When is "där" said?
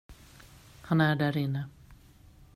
1.15-1.37